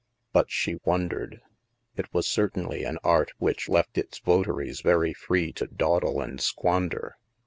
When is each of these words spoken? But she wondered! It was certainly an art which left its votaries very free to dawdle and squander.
But 0.33 0.49
she 0.49 0.79
wondered! 0.83 1.41
It 1.95 2.11
was 2.11 2.25
certainly 2.25 2.83
an 2.85 2.97
art 3.03 3.33
which 3.37 3.69
left 3.69 3.99
its 3.99 4.17
votaries 4.17 4.81
very 4.81 5.13
free 5.13 5.51
to 5.53 5.67
dawdle 5.67 6.21
and 6.21 6.41
squander. 6.41 7.17